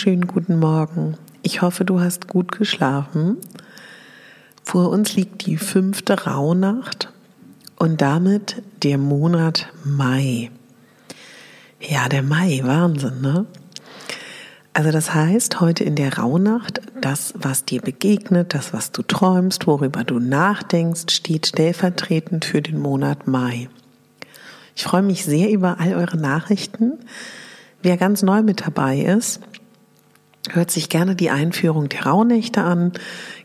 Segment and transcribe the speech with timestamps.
[0.00, 1.18] Wunderschönen guten Morgen.
[1.42, 3.36] Ich hoffe, du hast gut geschlafen.
[4.64, 7.12] Vor uns liegt die fünfte Rauhnacht
[7.76, 10.50] und damit der Monat Mai.
[11.82, 13.44] Ja, der Mai, Wahnsinn, ne?
[14.72, 19.66] Also das heißt, heute in der Rauhnacht, das, was dir begegnet, das, was du träumst,
[19.66, 23.68] worüber du nachdenkst, steht stellvertretend für den Monat Mai.
[24.74, 26.92] Ich freue mich sehr über all eure Nachrichten.
[27.82, 29.40] Wer ganz neu mit dabei ist,
[30.48, 32.92] hört sich gerne die Einführung der Rauhnächte an,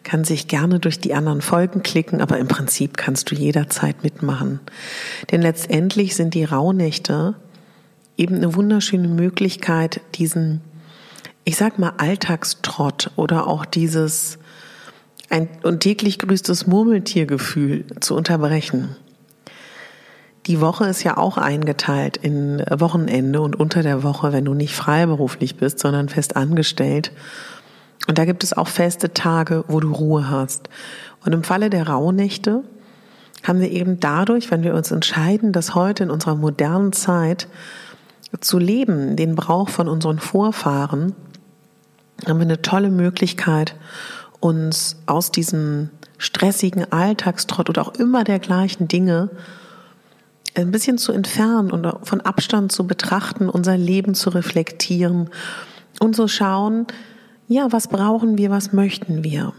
[0.04, 4.60] kann sich gerne durch die anderen Folgen klicken, aber im Prinzip kannst du jederzeit mitmachen.
[5.32, 7.36] Denn letztendlich sind die Rauhnächte
[8.18, 10.62] eben eine wunderschöne Möglichkeit, diesen,
[11.44, 14.40] ich sag mal, Alltagstrott oder auch dieses
[15.30, 18.96] ein und täglich grüßtes Murmeltiergefühl zu unterbrechen.
[20.48, 24.76] Die Woche ist ja auch eingeteilt in Wochenende und unter der Woche, wenn du nicht
[24.76, 27.12] freiberuflich bist, sondern fest angestellt.
[28.08, 30.70] Und da gibt es auch feste Tage, wo du Ruhe hast.
[31.26, 32.64] Und im Falle der Rauhnächte
[33.44, 37.48] haben wir eben dadurch, wenn wir uns entscheiden, das heute in unserer modernen Zeit
[38.40, 41.14] zu leben, den Brauch von unseren Vorfahren,
[42.28, 43.76] haben wir eine tolle Möglichkeit,
[44.40, 45.90] uns aus diesem
[46.20, 49.30] stressigen Alltagstrott oder auch immer dergleichen Dinge
[50.56, 55.30] ein bisschen zu entfernen und von Abstand zu betrachten, unser Leben zu reflektieren
[56.00, 56.88] und zu schauen,
[57.48, 59.54] ja, was brauchen wir, was möchten wir?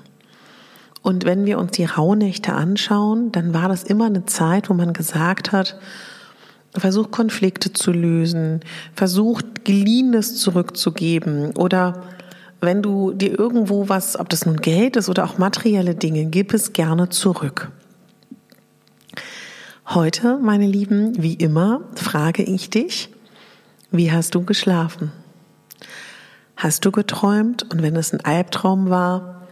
[1.02, 4.92] Und wenn wir uns die Rauhnächte anschauen, dann war das immer eine Zeit, wo man
[4.92, 5.78] gesagt hat,
[6.74, 8.60] versucht Konflikte zu lösen,
[8.94, 12.02] versucht Geliehenes zurückzugeben oder
[12.60, 16.52] wenn du dir irgendwo was, ob das nun Geld ist oder auch materielle Dinge, gib
[16.52, 17.70] es gerne zurück.
[19.88, 23.08] Heute, meine Lieben, wie immer, frage ich dich,
[23.92, 25.12] wie hast du geschlafen?
[26.56, 27.62] Hast du geträumt?
[27.70, 29.46] Und wenn es ein Albtraum war,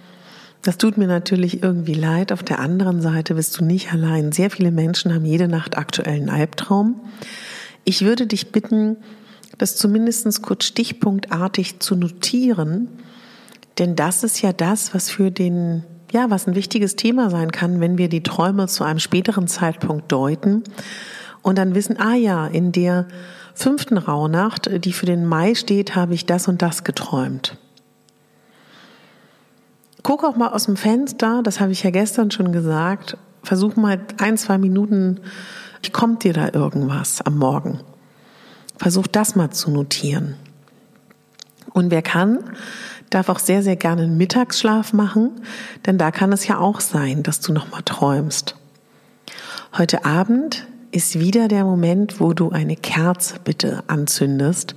[0.63, 2.33] das tut mir natürlich irgendwie leid.
[2.33, 4.33] Auf der anderen Seite bist du nicht allein.
[4.33, 7.01] Sehr viele Menschen haben jede Nacht aktuellen Albtraum.
[7.85, 8.97] Ich würde dich bitten,
[9.59, 12.89] das zumindest kurz stichpunktartig zu notieren,
[13.79, 17.81] denn das ist ja das, was für den ja, was ein wichtiges Thema sein kann,
[17.81, 20.63] wenn wir die Träume zu einem späteren Zeitpunkt deuten
[21.43, 23.07] und dann wissen, ah ja, in der
[23.53, 27.59] fünften Rauhnacht, die für den Mai steht, habe ich das und das geträumt.
[30.05, 33.17] Guck auch mal aus dem Fenster, das habe ich ja gestern schon gesagt.
[33.43, 35.21] Versuch mal ein, zwei Minuten,
[35.93, 37.81] kommt dir da irgendwas am Morgen?
[38.77, 40.37] Versuch das mal zu notieren.
[41.73, 42.39] Und wer kann,
[43.15, 45.31] darf auch sehr, sehr gerne einen Mittagsschlaf machen,
[45.87, 48.57] denn da kann es ja auch sein, dass du nochmal träumst.
[49.77, 54.75] Heute Abend ist wieder der Moment, wo du eine Kerze bitte anzündest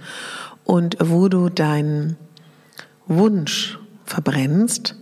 [0.64, 2.18] und wo du deinen
[3.08, 4.96] Wunsch verbrennst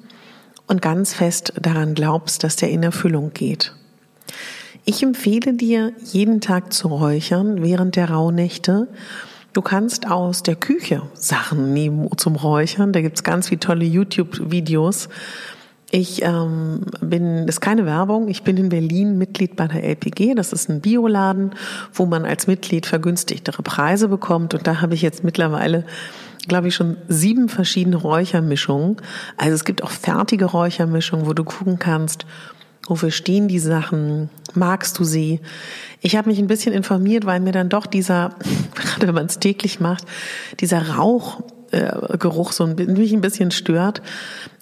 [0.68, 3.74] und ganz fest daran glaubst, dass der in Erfüllung geht.
[4.84, 8.88] Ich empfehle dir, jeden Tag zu räuchern während der Rauhnächte
[9.56, 12.92] Du kannst aus der Küche Sachen nehmen zum Räuchern.
[12.92, 15.07] Da gibt's ganz viele tolle YouTube-Videos.
[15.92, 20.36] Ich ähm, bin, ist keine Werbung, ich bin in Berlin Mitglied bei der LPG.
[20.36, 21.52] Das ist ein Bioladen,
[21.94, 24.54] wo man als Mitglied vergünstigtere Preise bekommt.
[24.54, 25.86] Und da habe ich jetzt mittlerweile,
[26.50, 28.98] glaube ich, schon sieben verschiedene Räuchermischungen.
[29.38, 32.25] Also es gibt auch fertige Räuchermischungen, wo du gucken kannst,
[32.88, 34.30] Wofür stehen die Sachen?
[34.54, 35.40] Magst du sie?
[36.02, 38.36] Ich habe mich ein bisschen informiert, weil mir dann doch dieser,
[38.76, 40.06] gerade wenn man es täglich macht,
[40.60, 44.02] dieser Rauchgeruch so ein, mich ein bisschen stört.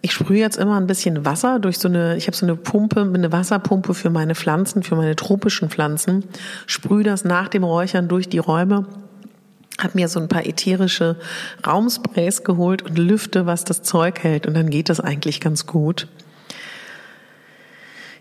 [0.02, 3.02] Ich sprühe jetzt immer ein bisschen Wasser durch so eine, ich habe so eine Pumpe,
[3.02, 6.24] eine Wasserpumpe für meine Pflanzen, für meine tropischen Pflanzen,
[6.66, 8.86] sprühe das nach dem Räuchern durch die Räume
[9.80, 11.18] habe mir so ein paar ätherische
[11.66, 16.08] Raumsprays geholt und lüfte, was das Zeug hält und dann geht das eigentlich ganz gut.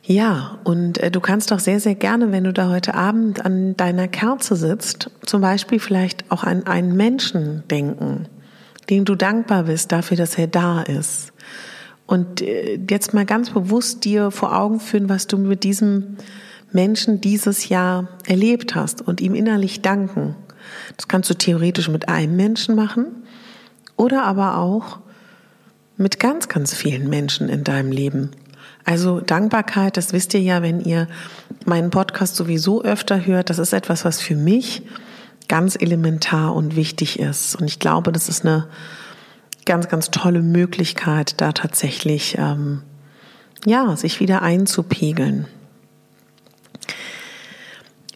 [0.04, 3.76] Ja, und äh, du kannst doch sehr, sehr gerne, wenn du da heute Abend an
[3.76, 8.26] deiner Kerze sitzt, zum Beispiel vielleicht auch an einen Menschen denken,
[8.90, 11.32] dem du dankbar bist dafür, dass er da ist.
[12.06, 16.16] Und äh, jetzt mal ganz bewusst dir vor Augen führen, was du mit diesem
[16.72, 20.34] Menschen dieses Jahr erlebt hast und ihm innerlich danken.
[20.96, 23.06] Das kannst du theoretisch mit einem Menschen machen
[23.96, 24.98] oder aber auch
[25.96, 28.30] mit ganz, ganz vielen Menschen in deinem Leben.
[28.84, 31.08] Also Dankbarkeit, das wisst ihr ja, wenn ihr
[31.64, 34.82] meinen Podcast sowieso öfter hört, das ist etwas, was für mich
[35.48, 37.56] ganz elementar und wichtig ist.
[37.56, 38.66] Und ich glaube, das ist eine
[39.64, 42.82] ganz, ganz tolle Möglichkeit, da tatsächlich ähm,
[43.64, 45.46] ja sich wieder einzupegeln.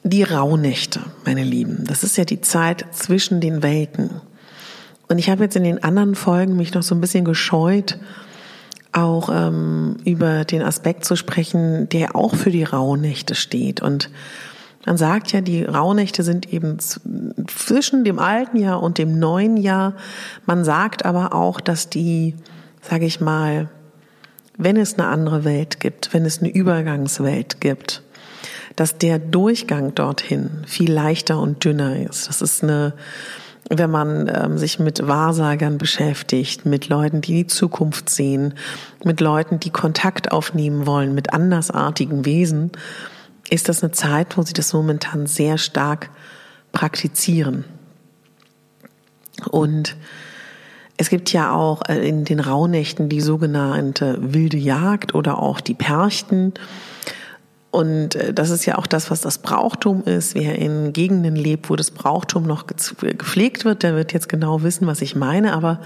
[0.02, 4.10] Die Rauhnächte, meine Lieben, das ist ja die Zeit zwischen den Welten.
[5.08, 7.98] Und ich habe jetzt in den anderen Folgen mich noch so ein bisschen gescheut,
[8.96, 13.82] auch ähm, über den Aspekt zu sprechen, der auch für die Rauhnächte steht.
[13.82, 14.10] Und
[14.86, 19.94] man sagt ja, die Rauhnächte sind eben zwischen dem alten Jahr und dem neuen Jahr.
[20.46, 22.34] Man sagt aber auch, dass die,
[22.80, 23.68] sage ich mal,
[24.56, 28.02] wenn es eine andere Welt gibt, wenn es eine Übergangswelt gibt,
[28.76, 32.28] dass der Durchgang dorthin viel leichter und dünner ist.
[32.28, 32.94] Das ist eine
[33.68, 38.54] wenn man ähm, sich mit Wahrsagern beschäftigt, mit Leuten, die die Zukunft sehen,
[39.04, 42.72] mit Leuten, die Kontakt aufnehmen wollen, mit andersartigen Wesen,
[43.50, 46.10] ist das eine Zeit, wo sie das momentan sehr stark
[46.72, 47.64] praktizieren.
[49.50, 49.96] Und
[50.96, 55.74] es gibt ja auch äh, in den Rauhnächten die sogenannte wilde Jagd oder auch die
[55.74, 56.54] Perchten.
[57.76, 60.34] Und äh, das ist ja auch das, was das Brauchtum ist.
[60.34, 64.86] Wer in Gegenden lebt, wo das Brauchtum noch gepflegt wird, der wird jetzt genau wissen,
[64.86, 65.52] was ich meine.
[65.52, 65.80] Aber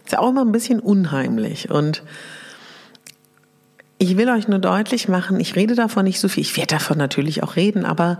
[0.00, 1.70] es ist ja auch immer ein bisschen unheimlich.
[1.70, 2.02] Und
[3.98, 6.40] ich will euch nur deutlich machen, ich rede davon nicht so viel.
[6.40, 8.18] Ich werde davon natürlich auch reden, aber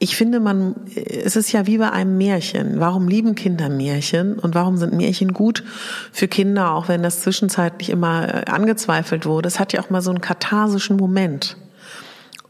[0.00, 2.80] ich finde, man, es ist ja wie bei einem Märchen.
[2.80, 5.62] Warum lieben Kinder Märchen und warum sind Märchen gut
[6.10, 9.46] für Kinder, auch wenn das zwischenzeitlich immer äh, angezweifelt wurde?
[9.46, 11.56] Es hat ja auch mal so einen katharsischen Moment.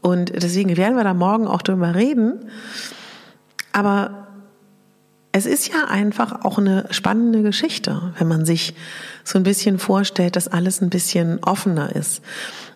[0.05, 2.51] Und deswegen werden wir da morgen auch drüber reden.
[3.73, 4.27] Aber
[5.31, 8.75] es ist ja einfach auch eine spannende Geschichte, wenn man sich
[9.23, 12.21] so ein bisschen vorstellt, dass alles ein bisschen offener ist.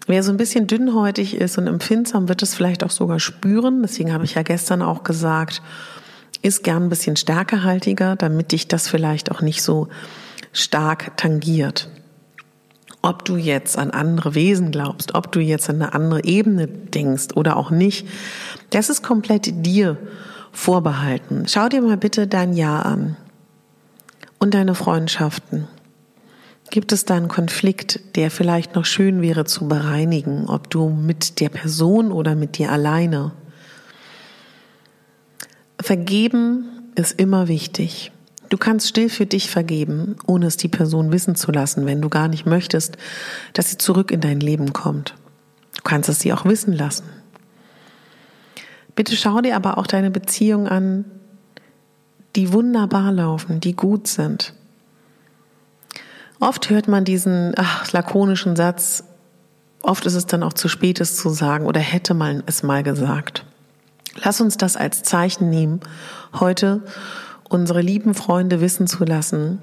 [0.07, 3.83] Wer so ein bisschen dünnhäutig ist und empfindsam, wird es vielleicht auch sogar spüren.
[3.83, 5.61] Deswegen habe ich ja gestern auch gesagt,
[6.41, 9.87] ist gern ein bisschen stärkehaltiger, damit dich das vielleicht auch nicht so
[10.51, 11.89] stark tangiert
[13.01, 17.35] ob du jetzt an andere Wesen glaubst, ob du jetzt an eine andere Ebene denkst
[17.35, 18.07] oder auch nicht,
[18.71, 19.97] das ist komplett dir
[20.51, 21.45] vorbehalten.
[21.47, 23.15] Schau dir mal bitte dein Jahr an
[24.39, 25.68] und deine Freundschaften.
[26.71, 31.39] Gibt es da einen Konflikt, der vielleicht noch schön wäre zu bereinigen, ob du mit
[31.39, 33.31] der Person oder mit dir alleine?
[35.81, 38.11] Vergeben ist immer wichtig.
[38.49, 42.09] Du kannst still für dich vergeben, ohne es die Person wissen zu lassen, wenn du
[42.09, 42.97] gar nicht möchtest,
[43.53, 45.13] dass sie zurück in dein Leben kommt.
[45.75, 47.06] Du kannst es sie auch wissen lassen.
[48.95, 51.06] Bitte schau dir aber auch deine Beziehungen an,
[52.35, 54.53] die wunderbar laufen, die gut sind.
[56.39, 59.03] Oft hört man diesen ach, lakonischen Satz,
[59.81, 62.83] oft ist es dann auch zu spät, es zu sagen oder hätte man es mal
[62.83, 63.45] gesagt.
[64.23, 65.79] Lass uns das als Zeichen nehmen,
[66.39, 66.83] heute
[67.49, 69.59] unsere lieben Freunde wissen zu lassen,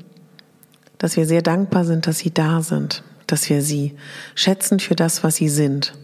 [0.98, 3.96] dass wir sehr dankbar sind, dass sie da sind, dass wir sie
[4.34, 5.94] schätzen für das, was sie sind.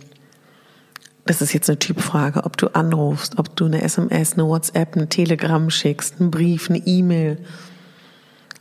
[1.25, 5.09] Das ist jetzt eine Typfrage, ob du anrufst, ob du eine SMS, eine WhatsApp, eine
[5.09, 7.39] Telegram schickst, einen Brief, eine E-Mail.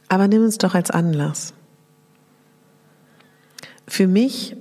[0.10, 1.54] Aber nimm es doch als Anlass.
[3.88, 4.56] Für mich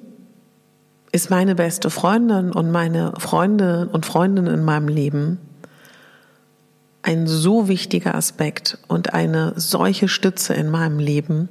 [1.13, 5.39] ist meine beste Freundin und meine Freunde und Freundinnen in meinem Leben
[7.03, 11.49] ein so wichtiger Aspekt und eine solche Stütze in meinem Leben,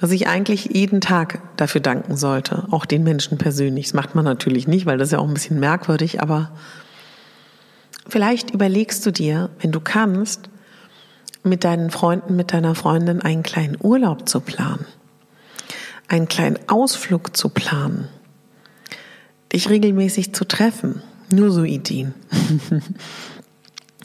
[0.00, 3.86] dass ich eigentlich jeden Tag dafür danken sollte, auch den Menschen persönlich.
[3.86, 6.50] Das macht man natürlich nicht, weil das ist ja auch ein bisschen merkwürdig, aber
[8.08, 10.48] vielleicht überlegst du dir, wenn du kannst,
[11.44, 14.86] mit deinen Freunden, mit deiner Freundin einen kleinen Urlaub zu planen,
[16.08, 18.08] einen kleinen Ausflug zu planen
[19.52, 21.02] dich regelmäßig zu treffen.
[21.30, 22.14] Nur so Ideen.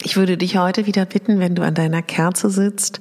[0.02, 3.00] Ich würde dich heute wieder bitten, wenn du an deiner Kerze sitzt,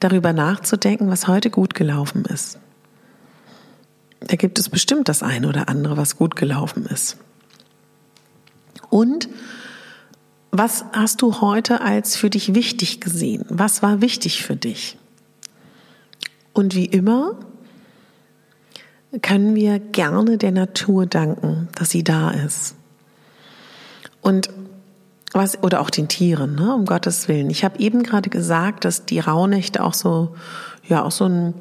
[0.00, 2.58] darüber nachzudenken, was heute gut gelaufen ist.
[4.20, 7.16] Da gibt es bestimmt das eine oder andere, was gut gelaufen ist.
[8.88, 9.28] Und
[10.50, 13.44] was hast du heute als für dich wichtig gesehen?
[13.48, 14.98] Was war wichtig für dich?
[16.52, 17.38] Und wie immer
[19.22, 22.76] können wir gerne der Natur danken, dass sie da ist.
[24.20, 24.50] Und
[25.32, 27.50] was, oder auch den Tieren, ne, um Gottes Willen.
[27.50, 30.34] Ich habe eben gerade gesagt, dass die Rauhnächte auch so,
[30.88, 31.54] ja, auch so ein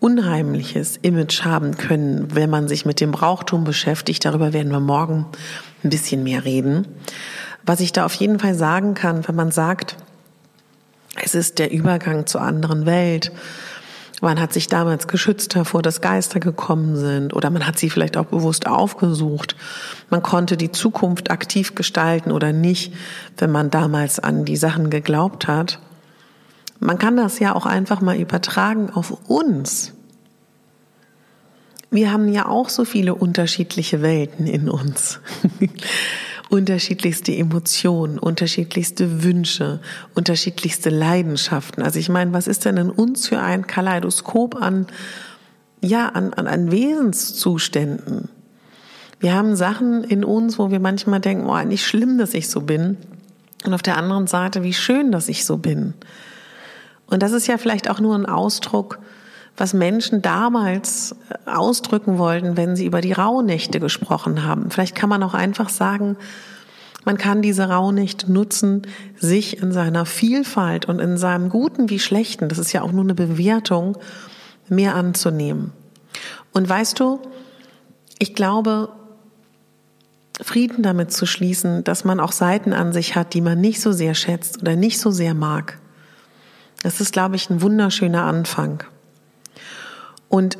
[0.00, 4.24] unheimliches Image haben können, wenn man sich mit dem Brauchtum beschäftigt.
[4.24, 5.26] Darüber werden wir morgen
[5.82, 6.86] ein bisschen mehr reden.
[7.64, 9.96] Was ich da auf jeden Fall sagen kann, wenn man sagt,
[11.22, 13.32] es ist der Übergang zur anderen Welt,
[14.22, 18.16] man hat sich damals geschützt davor, dass Geister gekommen sind oder man hat sie vielleicht
[18.16, 19.56] auch bewusst aufgesucht.
[20.08, 22.94] Man konnte die Zukunft aktiv gestalten oder nicht,
[23.36, 25.80] wenn man damals an die Sachen geglaubt hat.
[26.80, 29.92] Man kann das ja auch einfach mal übertragen auf uns.
[31.90, 35.20] Wir haben ja auch so viele unterschiedliche Welten in uns.
[36.48, 39.80] unterschiedlichste Emotionen, unterschiedlichste Wünsche,
[40.14, 41.82] unterschiedlichste Leidenschaften.
[41.82, 44.86] Also ich meine, was ist denn in uns für ein Kaleidoskop an,
[45.80, 48.28] ja, an, an, an Wesenszuständen?
[49.18, 52.60] Wir haben Sachen in uns, wo wir manchmal denken, oh, nicht schlimm, dass ich so
[52.60, 52.96] bin.
[53.64, 55.94] Und auf der anderen Seite, wie schön, dass ich so bin.
[57.06, 58.98] Und das ist ja vielleicht auch nur ein Ausdruck
[59.56, 64.70] was Menschen damals äh, ausdrücken wollten, wenn sie über die Rauhnächte gesprochen haben.
[64.70, 66.16] Vielleicht kann man auch einfach sagen,
[67.04, 68.82] man kann diese Rauhnächte nutzen,
[69.16, 73.04] sich in seiner Vielfalt und in seinem Guten wie Schlechten, das ist ja auch nur
[73.04, 73.96] eine Bewertung,
[74.68, 75.72] mehr anzunehmen.
[76.52, 77.20] Und weißt du,
[78.18, 78.88] ich glaube,
[80.42, 83.92] Frieden damit zu schließen, dass man auch Seiten an sich hat, die man nicht so
[83.92, 85.78] sehr schätzt oder nicht so sehr mag.
[86.82, 88.82] Das ist, glaube ich, ein wunderschöner Anfang
[90.28, 90.58] und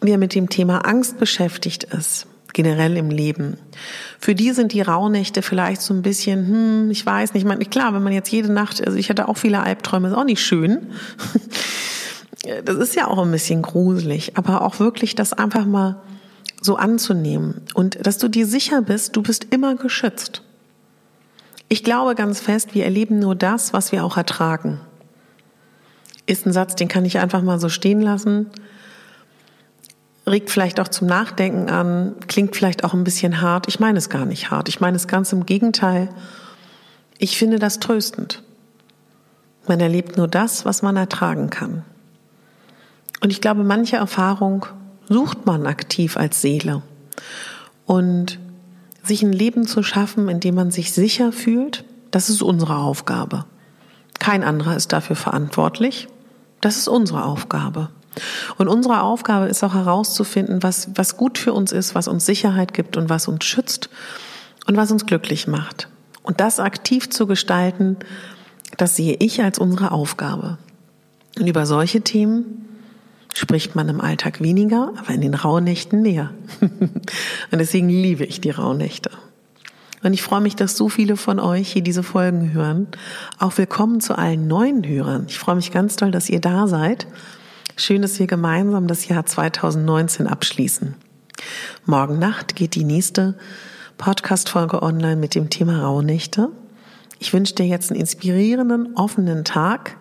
[0.00, 3.56] wer mit dem Thema Angst beschäftigt ist, generell im Leben.
[4.18, 7.64] Für die sind die Rauhnächte vielleicht so ein bisschen, hm, ich weiß nicht, ich meine,
[7.64, 10.42] klar, wenn man jetzt jede Nacht, also ich hatte auch viele Albträume, ist auch nicht
[10.42, 10.92] schön.
[12.66, 16.02] Das ist ja auch ein bisschen gruselig, aber auch wirklich das einfach mal
[16.60, 20.42] so anzunehmen und dass du dir sicher bist, du bist immer geschützt.
[21.68, 24.80] Ich glaube ganz fest, wir erleben nur das, was wir auch ertragen.
[26.26, 28.50] Ist ein Satz, den kann ich einfach mal so stehen lassen
[30.26, 33.68] regt vielleicht auch zum Nachdenken an, klingt vielleicht auch ein bisschen hart.
[33.68, 34.68] Ich meine es gar nicht hart.
[34.68, 36.08] Ich meine es ganz im Gegenteil.
[37.18, 38.42] Ich finde das tröstend.
[39.66, 41.84] Man erlebt nur das, was man ertragen kann.
[43.20, 44.66] Und ich glaube, manche Erfahrung
[45.08, 46.82] sucht man aktiv als Seele.
[47.86, 48.38] Und
[49.02, 53.44] sich ein Leben zu schaffen, in dem man sich sicher fühlt, das ist unsere Aufgabe.
[54.18, 56.08] Kein anderer ist dafür verantwortlich.
[56.64, 57.90] Das ist unsere Aufgabe.
[58.56, 62.72] Und unsere Aufgabe ist auch herauszufinden, was, was gut für uns ist, was uns Sicherheit
[62.72, 63.90] gibt und was uns schützt
[64.66, 65.88] und was uns glücklich macht.
[66.22, 67.98] Und das aktiv zu gestalten,
[68.78, 70.56] das sehe ich als unsere Aufgabe.
[71.38, 72.64] Und über solche Themen
[73.34, 76.30] spricht man im Alltag weniger, aber in den Rauhnächten mehr.
[76.60, 79.10] und deswegen liebe ich die Rauhnächte.
[80.04, 82.86] Und ich freue mich, dass so viele von euch hier diese Folgen hören.
[83.40, 85.24] Auch willkommen zu allen neuen Hörern.
[85.28, 87.08] Ich freue mich ganz doll, dass ihr da seid
[87.76, 90.94] Schön, dass wir gemeinsam das Jahr 2019 abschließen.
[91.86, 93.36] Morgen Nacht geht die nächste
[93.98, 96.50] Podcast-Folge online mit dem Thema Rauhnächte.
[97.18, 99.96] Ich wünsche dir jetzt einen inspirierenden, offenen Tag.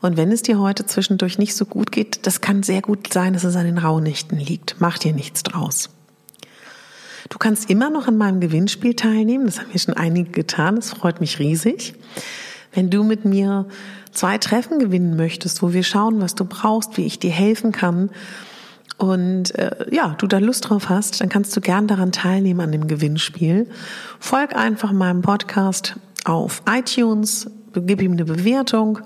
[0.00, 3.34] Und wenn es dir heute zwischendurch nicht so gut geht, das kann sehr gut sein,
[3.34, 4.76] dass es an den Rauhnächten liegt.
[4.78, 5.90] Mach dir nichts draus.
[7.28, 9.46] Du kannst immer noch an meinem Gewinnspiel teilnehmen.
[9.46, 10.76] Das haben wir schon einige getan.
[10.76, 11.94] Das freut mich riesig.
[12.72, 13.66] Wenn du mit mir
[14.12, 18.10] zwei Treffen gewinnen möchtest, wo wir schauen, was du brauchst, wie ich dir helfen kann
[18.96, 22.72] und äh, ja, du da Lust drauf hast, dann kannst du gern daran teilnehmen an
[22.72, 23.68] dem Gewinnspiel.
[24.18, 28.98] Folg einfach meinem Podcast auf iTunes, gib ihm eine Bewertung,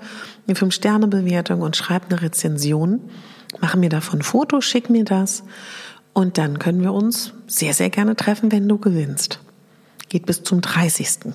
[0.47, 3.01] eine 5-Sterne-Bewertung und schreib eine Rezension.
[3.61, 5.43] Mach mir davon Fotos, schick mir das
[6.15, 9.41] und dann können wir uns sehr, sehr gerne treffen, wenn du gewinnst.
[10.07, 11.33] Geht bis zum 30.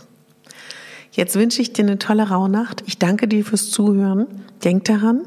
[1.12, 2.82] Jetzt wünsche ich dir eine tolle Rauhnacht.
[2.86, 4.26] Ich danke dir fürs Zuhören.
[4.64, 5.20] Denk daran,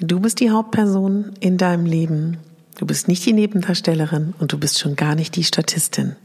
[0.00, 2.38] du bist die Hauptperson in deinem Leben.
[2.78, 6.16] Du bist nicht die Nebendarstellerin und du bist schon gar nicht die Statistin.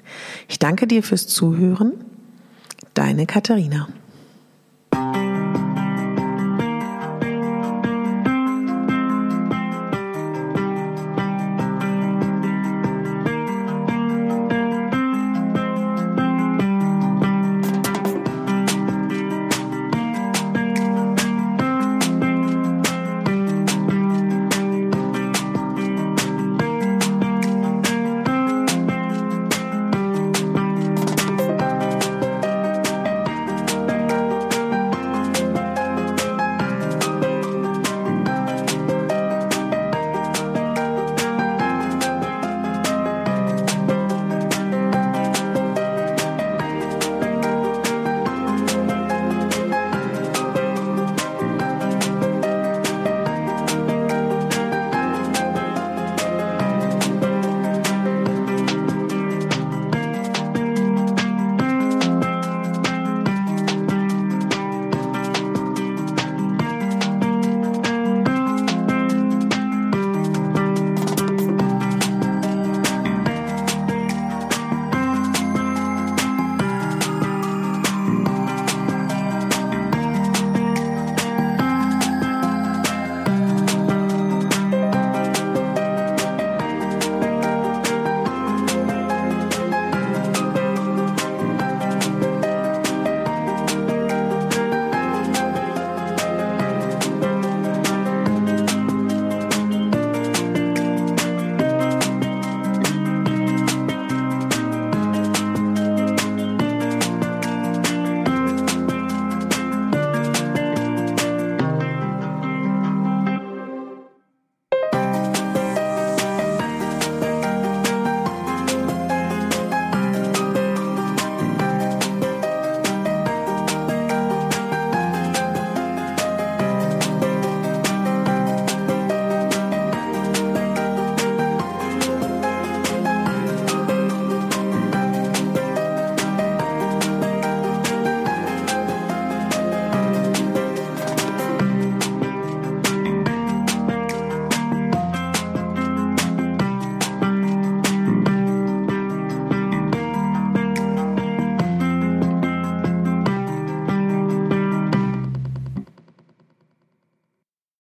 [0.48, 1.92] Ich danke dir fürs Zuhören.
[2.94, 3.90] Deine Katharina.